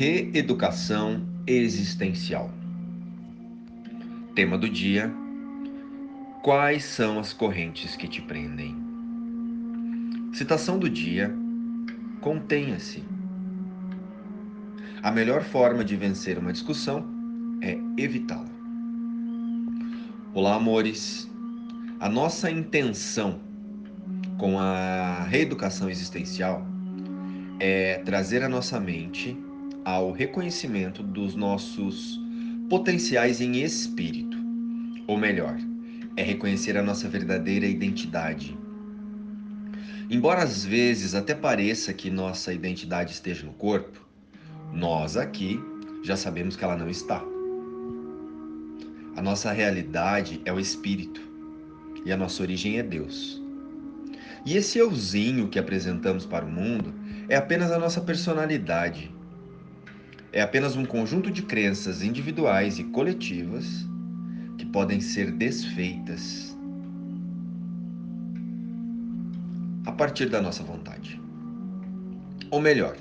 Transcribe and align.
Reeducação 0.00 1.28
existencial. 1.46 2.50
Tema 4.34 4.56
do 4.56 4.66
dia: 4.66 5.12
Quais 6.42 6.84
são 6.84 7.18
as 7.18 7.34
correntes 7.34 7.96
que 7.96 8.08
te 8.08 8.22
prendem? 8.22 8.74
Citação 10.32 10.78
do 10.78 10.88
dia: 10.88 11.30
Contenha-se. 12.22 13.04
A 15.02 15.10
melhor 15.10 15.42
forma 15.42 15.84
de 15.84 15.96
vencer 15.96 16.38
uma 16.38 16.50
discussão 16.50 17.04
é 17.60 17.76
evitá-la. 17.98 18.48
Olá, 20.32 20.54
amores. 20.54 21.30
A 22.00 22.08
nossa 22.08 22.50
intenção 22.50 23.38
com 24.38 24.58
a 24.58 25.24
reeducação 25.24 25.90
existencial 25.90 26.66
é 27.58 27.98
trazer 27.98 28.42
a 28.42 28.48
nossa 28.48 28.80
mente 28.80 29.36
ao 29.84 30.12
reconhecimento 30.12 31.02
dos 31.02 31.34
nossos 31.34 32.20
potenciais 32.68 33.40
em 33.40 33.62
espírito. 33.62 34.36
Ou 35.06 35.16
melhor, 35.16 35.56
é 36.16 36.22
reconhecer 36.22 36.76
a 36.76 36.82
nossa 36.82 37.08
verdadeira 37.08 37.66
identidade. 37.66 38.56
Embora 40.10 40.42
às 40.42 40.64
vezes 40.64 41.14
até 41.14 41.34
pareça 41.34 41.92
que 41.92 42.10
nossa 42.10 42.52
identidade 42.52 43.12
esteja 43.12 43.46
no 43.46 43.52
corpo, 43.52 44.06
nós 44.72 45.16
aqui 45.16 45.60
já 46.02 46.16
sabemos 46.16 46.56
que 46.56 46.64
ela 46.64 46.76
não 46.76 46.88
está. 46.88 47.22
A 49.16 49.22
nossa 49.22 49.52
realidade 49.52 50.40
é 50.44 50.52
o 50.52 50.60
espírito 50.60 51.20
e 52.04 52.12
a 52.12 52.16
nossa 52.16 52.42
origem 52.42 52.78
é 52.78 52.82
Deus. 52.82 53.40
E 54.44 54.56
esse 54.56 54.78
euzinho 54.78 55.48
que 55.48 55.58
apresentamos 55.58 56.24
para 56.24 56.44
o 56.44 56.50
mundo 56.50 56.94
é 57.28 57.36
apenas 57.36 57.70
a 57.70 57.78
nossa 57.78 58.00
personalidade. 58.00 59.14
É 60.32 60.40
apenas 60.40 60.76
um 60.76 60.84
conjunto 60.84 61.30
de 61.30 61.42
crenças 61.42 62.02
individuais 62.02 62.78
e 62.78 62.84
coletivas 62.84 63.86
que 64.56 64.66
podem 64.66 65.00
ser 65.00 65.32
desfeitas 65.32 66.56
a 69.84 69.92
partir 69.92 70.28
da 70.28 70.40
nossa 70.40 70.62
vontade. 70.62 71.20
Ou 72.50 72.60
melhor, 72.60 72.96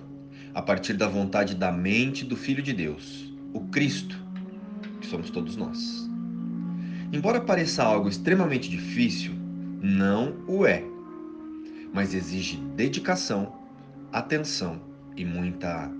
a 0.53 0.61
partir 0.61 0.93
da 0.93 1.07
vontade 1.07 1.55
da 1.55 1.71
mente 1.71 2.25
do 2.25 2.35
Filho 2.35 2.63
de 2.63 2.73
Deus, 2.73 3.33
o 3.53 3.61
Cristo, 3.67 4.17
que 4.99 5.07
somos 5.07 5.29
todos 5.29 5.55
nós. 5.55 6.09
Embora 7.11 7.41
pareça 7.41 7.83
algo 7.83 8.09
extremamente 8.09 8.69
difícil, 8.69 9.33
não 9.81 10.35
o 10.47 10.65
é 10.65 10.83
mas 11.93 12.13
exige 12.13 12.57
dedicação, 12.75 13.53
atenção 14.11 14.81
e 15.15 15.25
muita 15.25 15.91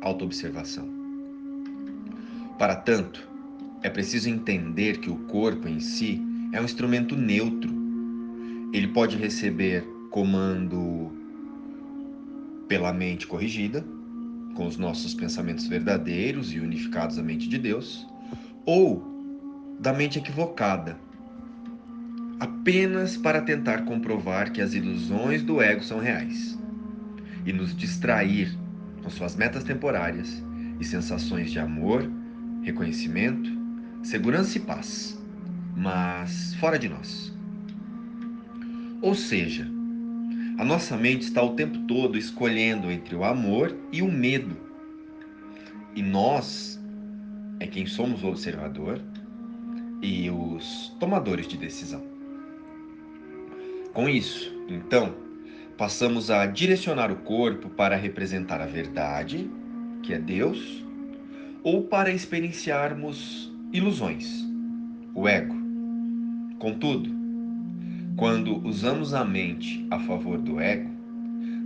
autoobservação. 0.00 0.88
Para 2.58 2.76
tanto, 2.76 3.28
é 3.82 3.88
preciso 3.88 4.28
entender 4.28 4.98
que 4.98 5.10
o 5.10 5.16
corpo 5.26 5.66
em 5.66 5.80
si 5.80 6.22
é 6.52 6.60
um 6.60 6.64
instrumento 6.64 7.16
neutro. 7.16 7.70
Ele 8.72 8.88
pode 8.88 9.16
receber 9.16 9.82
comando 10.10 11.10
pela 12.68 12.92
mente 12.92 13.26
corrigida, 13.26 13.84
com 14.54 14.66
os 14.66 14.76
nossos 14.76 15.14
pensamentos 15.14 15.66
verdadeiros 15.66 16.52
e 16.52 16.60
unificados 16.60 17.18
à 17.18 17.22
mente 17.22 17.48
de 17.48 17.58
Deus, 17.58 18.06
ou 18.66 19.02
da 19.80 19.92
mente 19.92 20.18
equivocada, 20.18 20.98
apenas 22.38 23.16
para 23.16 23.40
tentar 23.40 23.84
comprovar 23.84 24.52
que 24.52 24.60
as 24.60 24.74
ilusões 24.74 25.42
do 25.42 25.62
ego 25.62 25.82
são 25.82 25.98
reais 25.98 26.58
e 27.46 27.52
nos 27.52 27.74
distrair 27.74 28.56
com 29.10 29.16
suas 29.16 29.34
metas 29.34 29.64
temporárias 29.64 30.40
e 30.78 30.84
sensações 30.84 31.50
de 31.50 31.58
amor, 31.58 32.08
reconhecimento, 32.62 33.50
segurança 34.04 34.56
e 34.56 34.60
paz, 34.60 35.20
mas 35.76 36.54
fora 36.54 36.78
de 36.78 36.88
nós. 36.88 37.36
Ou 39.02 39.14
seja, 39.16 39.66
a 40.58 40.64
nossa 40.64 40.96
mente 40.96 41.22
está 41.22 41.42
o 41.42 41.56
tempo 41.56 41.76
todo 41.88 42.16
escolhendo 42.16 42.88
entre 42.88 43.16
o 43.16 43.24
amor 43.24 43.76
e 43.90 44.00
o 44.00 44.10
medo. 44.10 44.56
E 45.96 46.02
nós 46.02 46.80
é 47.58 47.66
quem 47.66 47.86
somos 47.86 48.22
o 48.22 48.28
observador 48.28 49.00
e 50.00 50.30
os 50.30 50.94
tomadores 51.00 51.48
de 51.48 51.56
decisão. 51.56 52.02
Com 53.92 54.08
isso, 54.08 54.54
então, 54.68 55.16
passamos 55.80 56.30
a 56.30 56.44
direcionar 56.44 57.10
o 57.10 57.16
corpo 57.16 57.70
para 57.70 57.96
representar 57.96 58.60
a 58.60 58.66
verdade, 58.66 59.50
que 60.02 60.12
é 60.12 60.18
Deus, 60.18 60.84
ou 61.62 61.84
para 61.84 62.10
experienciarmos 62.10 63.50
ilusões, 63.72 64.46
o 65.14 65.26
ego. 65.26 65.56
Contudo, 66.58 67.08
quando 68.14 68.58
usamos 68.58 69.14
a 69.14 69.24
mente 69.24 69.86
a 69.90 69.98
favor 70.00 70.36
do 70.36 70.60
ego, 70.60 70.90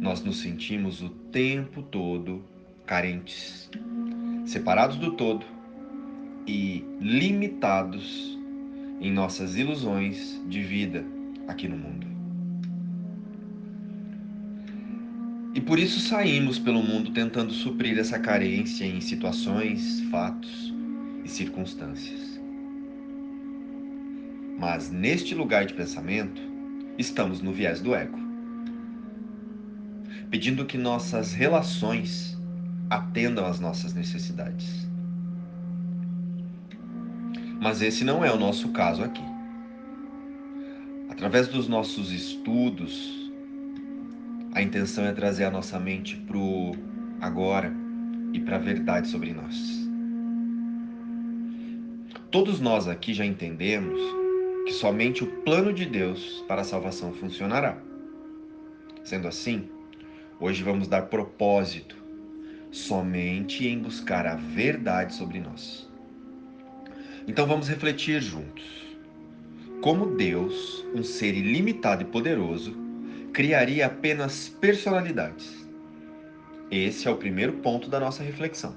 nós 0.00 0.22
nos 0.22 0.40
sentimos 0.40 1.02
o 1.02 1.08
tempo 1.08 1.82
todo 1.82 2.40
carentes, 2.86 3.68
separados 4.46 4.96
do 4.96 5.10
todo 5.14 5.44
e 6.46 6.84
limitados 7.00 8.38
em 9.00 9.10
nossas 9.10 9.56
ilusões 9.56 10.40
de 10.46 10.62
vida 10.62 11.04
aqui 11.48 11.66
no 11.66 11.76
mundo. 11.76 12.13
E 15.54 15.60
por 15.60 15.78
isso 15.78 16.00
saímos 16.00 16.58
pelo 16.58 16.82
mundo 16.82 17.12
tentando 17.12 17.52
suprir 17.52 17.96
essa 17.96 18.18
carência 18.18 18.84
em 18.84 19.00
situações, 19.00 20.00
fatos 20.10 20.74
e 21.24 21.28
circunstâncias. 21.28 22.40
Mas 24.58 24.90
neste 24.90 25.32
lugar 25.32 25.64
de 25.64 25.74
pensamento, 25.74 26.42
estamos 26.98 27.40
no 27.40 27.52
viés 27.52 27.80
do 27.80 27.94
ego, 27.94 28.18
pedindo 30.28 30.66
que 30.66 30.76
nossas 30.76 31.32
relações 31.32 32.36
atendam 32.90 33.46
às 33.46 33.60
nossas 33.60 33.94
necessidades. 33.94 34.88
Mas 37.60 37.80
esse 37.80 38.02
não 38.02 38.24
é 38.24 38.32
o 38.32 38.36
nosso 38.36 38.70
caso 38.70 39.04
aqui. 39.04 39.22
Através 41.08 41.46
dos 41.46 41.68
nossos 41.68 42.10
estudos, 42.10 43.23
a 44.54 44.62
intenção 44.62 45.04
é 45.04 45.12
trazer 45.12 45.44
a 45.44 45.50
nossa 45.50 45.80
mente 45.80 46.16
para 46.16 46.38
o 46.38 46.76
agora 47.20 47.72
e 48.32 48.38
para 48.38 48.56
a 48.56 48.60
verdade 48.60 49.08
sobre 49.08 49.32
nós. 49.32 49.84
Todos 52.30 52.60
nós 52.60 52.86
aqui 52.86 53.12
já 53.12 53.24
entendemos 53.24 54.00
que 54.64 54.72
somente 54.72 55.24
o 55.24 55.26
plano 55.42 55.72
de 55.72 55.84
Deus 55.84 56.44
para 56.46 56.60
a 56.60 56.64
salvação 56.64 57.12
funcionará. 57.12 57.76
Sendo 59.02 59.26
assim, 59.26 59.68
hoje 60.38 60.62
vamos 60.62 60.86
dar 60.86 61.02
propósito 61.02 61.96
somente 62.70 63.66
em 63.66 63.78
buscar 63.78 64.24
a 64.26 64.36
verdade 64.36 65.14
sobre 65.14 65.40
nós. 65.40 65.88
Então 67.26 67.46
vamos 67.46 67.68
refletir 67.68 68.22
juntos. 68.22 68.64
Como 69.80 70.16
Deus, 70.16 70.84
um 70.94 71.02
ser 71.02 71.34
ilimitado 71.34 72.02
e 72.02 72.06
poderoso, 72.06 72.83
criaria 73.34 73.86
apenas 73.86 74.48
personalidades. 74.48 75.68
Esse 76.70 77.08
é 77.08 77.10
o 77.10 77.16
primeiro 77.16 77.54
ponto 77.54 77.90
da 77.90 77.98
nossa 77.98 78.22
reflexão. 78.22 78.76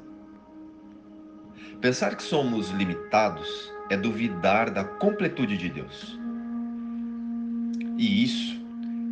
Pensar 1.79 2.15
que 2.15 2.23
somos 2.23 2.71
limitados 2.71 3.71
é 3.91 3.95
duvidar 3.95 4.71
da 4.71 4.83
completude 4.83 5.57
de 5.57 5.69
Deus. 5.69 6.19
E 7.99 8.23
isso 8.23 8.59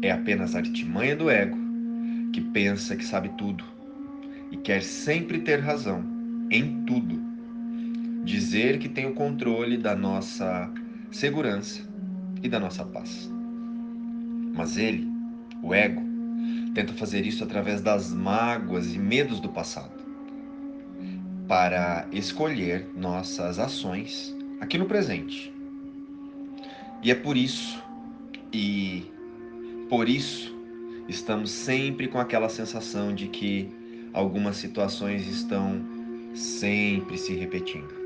é 0.02 0.12
apenas 0.12 0.56
a 0.56 0.60
artimanha 0.60 1.16
do 1.16 1.30
ego, 1.30 1.58
que 2.34 2.42
pensa 2.42 2.96
que 2.96 3.06
sabe 3.06 3.30
tudo 3.38 3.64
e 4.52 4.58
quer 4.58 4.82
sempre 4.82 5.40
ter 5.42 5.60
razão 5.60 6.04
em 6.50 6.84
tudo. 6.86 7.24
Dizer 8.24 8.80
que 8.80 8.90
tem 8.90 9.06
o 9.06 9.14
controle 9.14 9.78
da 9.78 9.96
nossa 9.96 10.72
segurança 11.12 11.88
e 12.42 12.50
da 12.50 12.60
nossa 12.60 12.84
paz. 12.84 13.32
Mas 14.56 14.78
ele 14.78 15.15
o 15.66 15.74
ego, 15.74 16.02
tenta 16.76 16.94
fazer 16.94 17.26
isso 17.26 17.44
através 17.44 17.82
das 17.82 18.14
mágoas 18.14 18.94
e 18.94 19.00
medos 19.00 19.40
do 19.40 19.50
passado, 19.50 20.04
para 21.48 22.08
escolher 22.12 22.88
nossas 22.96 23.58
ações 23.58 24.36
aqui 24.62 24.78
no 24.78 24.86
presente. 24.86 25.52
E 27.02 27.10
é 27.10 27.16
por 27.16 27.36
isso, 27.36 27.82
e 28.54 29.06
por 29.90 30.08
isso, 30.08 30.56
estamos 31.08 31.50
sempre 31.50 32.08
com 32.08 32.20
aquela 32.20 32.50
sensação 32.50 33.14
de 33.14 33.28
que 33.28 33.70
algumas 34.14 34.58
situações 34.58 35.28
estão 35.28 35.82
sempre 36.36 37.18
se 37.18 37.34
repetindo. 37.34 38.05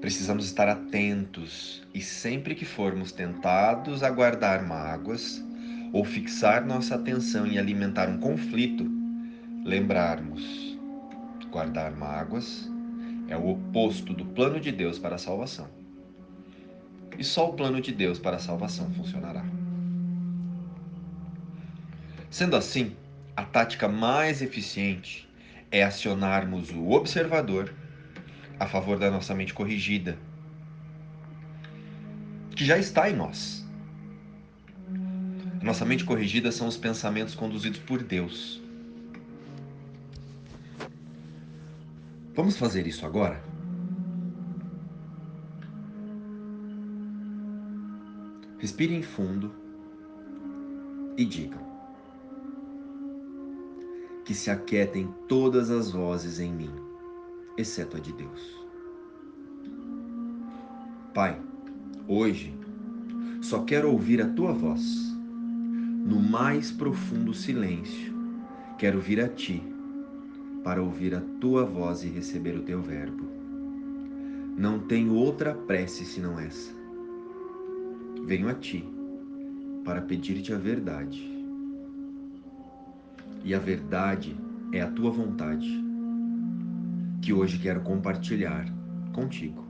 Precisamos 0.00 0.44
estar 0.44 0.68
atentos 0.68 1.82
e 1.92 2.00
sempre 2.00 2.54
que 2.54 2.64
formos 2.64 3.10
tentados 3.10 4.04
a 4.04 4.10
guardar 4.10 4.64
mágoas 4.64 5.44
ou 5.92 6.04
fixar 6.04 6.64
nossa 6.64 6.94
atenção 6.94 7.46
em 7.46 7.58
alimentar 7.58 8.08
um 8.08 8.18
conflito, 8.18 8.86
lembrarmos, 9.64 10.78
guardar 11.50 11.90
mágoas 11.90 12.70
é 13.28 13.36
o 13.36 13.48
oposto 13.48 14.14
do 14.14 14.24
plano 14.24 14.60
de 14.60 14.70
Deus 14.70 14.98
para 14.98 15.16
a 15.16 15.18
salvação. 15.18 15.68
E 17.18 17.24
só 17.24 17.50
o 17.50 17.54
plano 17.54 17.80
de 17.80 17.92
Deus 17.92 18.18
para 18.18 18.36
a 18.36 18.40
salvação 18.40 18.90
funcionará. 18.92 19.44
Sendo 22.30 22.54
assim, 22.56 22.94
a 23.36 23.42
tática 23.42 23.88
mais 23.88 24.42
eficiente 24.42 25.28
é 25.70 25.82
acionarmos 25.82 26.70
o 26.70 26.90
observador 26.90 27.74
a 28.58 28.66
favor 28.66 28.98
da 28.98 29.10
nossa 29.10 29.34
mente 29.34 29.54
corrigida, 29.54 30.18
que 32.56 32.64
já 32.64 32.76
está 32.78 33.08
em 33.08 33.16
nós. 33.16 33.64
A 35.60 35.64
nossa 35.64 35.84
mente 35.84 36.04
corrigida 36.04 36.50
são 36.50 36.66
os 36.66 36.76
pensamentos 36.76 37.34
conduzidos 37.34 37.80
por 37.80 38.02
Deus. 38.02 38.62
Vamos 42.34 42.56
fazer 42.56 42.86
isso 42.86 43.04
agora? 43.04 43.42
Respirem 48.58 49.02
fundo 49.02 49.52
e 51.16 51.24
digam 51.24 51.68
que 54.24 54.34
se 54.34 54.50
aquietem 54.50 55.08
todas 55.26 55.70
as 55.70 55.90
vozes 55.90 56.38
em 56.38 56.52
mim, 56.52 56.70
exceto 57.58 57.96
a 57.96 58.00
de 58.00 58.12
Deus. 58.12 58.66
Pai, 61.12 61.40
hoje 62.06 62.54
só 63.42 63.64
quero 63.64 63.90
ouvir 63.90 64.22
a 64.22 64.28
tua 64.28 64.52
voz. 64.52 65.08
No 66.06 66.20
mais 66.20 66.70
profundo 66.70 67.34
silêncio, 67.34 68.14
quero 68.78 69.00
vir 69.00 69.20
a 69.20 69.28
ti 69.28 69.62
para 70.62 70.82
ouvir 70.82 71.14
a 71.14 71.20
tua 71.40 71.64
voz 71.64 72.04
e 72.04 72.08
receber 72.08 72.56
o 72.56 72.62
teu 72.62 72.80
verbo. 72.80 73.26
Não 74.56 74.78
tenho 74.78 75.14
outra 75.14 75.54
prece 75.54 76.04
senão 76.04 76.38
essa. 76.38 76.72
Venho 78.24 78.48
a 78.48 78.54
ti 78.54 78.84
para 79.84 80.00
pedir-te 80.00 80.52
a 80.52 80.58
verdade. 80.58 81.36
E 83.44 83.54
a 83.54 83.58
verdade 83.58 84.36
é 84.72 84.80
a 84.80 84.90
tua 84.90 85.10
vontade, 85.10 85.87
que 87.22 87.32
hoje 87.32 87.58
quero 87.58 87.80
compartilhar 87.80 88.66
contigo. 89.12 89.66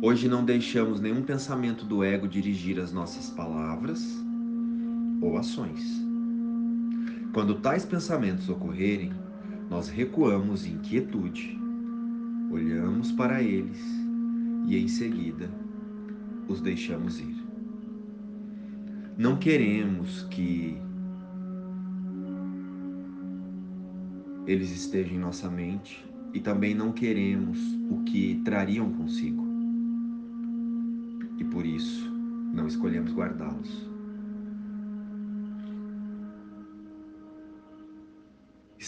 Hoje 0.00 0.28
não 0.28 0.44
deixamos 0.44 1.00
nenhum 1.00 1.22
pensamento 1.22 1.84
do 1.84 2.04
ego 2.04 2.28
dirigir 2.28 2.78
as 2.78 2.92
nossas 2.92 3.30
palavras 3.30 4.00
ou 5.20 5.36
ações. 5.36 6.06
Quando 7.32 7.56
tais 7.56 7.84
pensamentos 7.84 8.48
ocorrerem, 8.48 9.12
nós 9.68 9.88
recuamos 9.88 10.66
em 10.66 10.78
quietude, 10.78 11.58
olhamos 12.50 13.12
para 13.12 13.42
eles 13.42 13.78
e 14.66 14.76
em 14.76 14.88
seguida 14.88 15.50
os 16.48 16.60
deixamos 16.60 17.20
ir. 17.20 17.36
Não 19.16 19.36
queremos 19.36 20.22
que 20.30 20.80
eles 24.48 24.72
estejam 24.72 25.14
em 25.14 25.20
nossa 25.20 25.48
mente 25.48 26.04
e 26.34 26.40
também 26.40 26.74
não 26.74 26.90
queremos 26.90 27.58
o 27.88 28.02
que 28.02 28.42
trariam 28.44 28.92
consigo. 28.94 29.46
E 31.38 31.44
por 31.44 31.64
isso 31.64 32.10
não 32.52 32.66
escolhemos 32.66 33.12
guardá-los. 33.12 33.88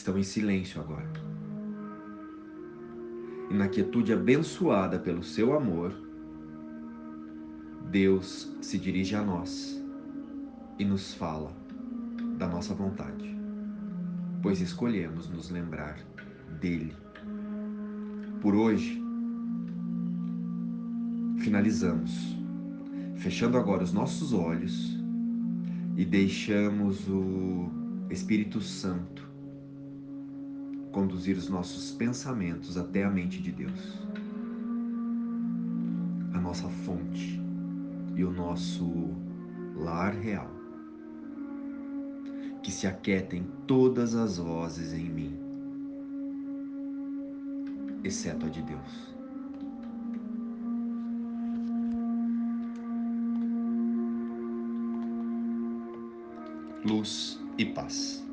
estão 0.00 0.18
em 0.18 0.22
silêncio 0.22 0.80
agora. 0.80 1.10
E 3.50 3.54
na 3.54 3.68
quietude 3.68 4.12
abençoada 4.12 4.98
pelo 4.98 5.22
seu 5.22 5.52
amor, 5.52 5.92
Deus 7.90 8.56
se 8.62 8.78
dirige 8.78 9.14
a 9.14 9.22
nós 9.22 9.82
e 10.78 10.84
nos 10.84 11.12
fala 11.14 11.52
da 12.38 12.46
nossa 12.46 12.72
vontade, 12.72 13.36
pois 14.42 14.60
escolhemos 14.60 15.28
nos 15.28 15.50
lembrar 15.50 15.98
dele. 16.60 16.94
Por 18.40 18.54
hoje, 18.54 19.02
finalizamos, 21.38 22.36
fechando 23.16 23.56
agora 23.56 23.82
os 23.82 23.92
nossos 23.92 24.32
olhos 24.32 24.98
e 25.96 26.04
deixamos 26.04 27.06
o 27.08 27.70
Espírito 28.10 28.60
Santo 28.60 29.28
conduzir 30.90 31.36
os 31.36 31.48
nossos 31.48 31.92
pensamentos 31.92 32.76
até 32.76 33.04
a 33.04 33.10
mente 33.10 33.40
de 33.40 33.52
Deus, 33.52 34.00
a 36.32 36.40
nossa 36.40 36.68
fonte 36.68 37.40
e 38.16 38.24
o 38.24 38.30
nosso 38.32 39.14
lar 39.76 40.14
real. 40.14 40.59
Que 42.62 42.70
se 42.70 42.86
aquietem 42.86 43.46
todas 43.66 44.14
as 44.14 44.36
vozes 44.38 44.92
em 44.92 45.08
mim, 45.08 45.38
exceto 48.04 48.46
a 48.46 48.48
de 48.48 48.62
Deus. 48.62 49.10
Luz 56.84 57.40
e 57.58 57.64
paz. 57.64 58.29